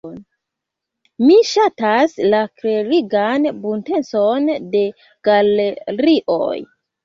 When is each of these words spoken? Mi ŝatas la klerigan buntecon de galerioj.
Mi 1.25 1.35
ŝatas 1.49 2.15
la 2.35 2.41
klerigan 2.63 3.47
buntecon 3.67 4.53
de 4.75 4.85
galerioj. 5.31 6.53